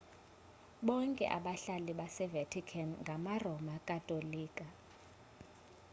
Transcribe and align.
bonke 0.85 1.25
abahlali 1.37 1.93
base-vatican 1.99 2.89
ngama-roma 3.05 3.75
katolika 3.89 4.67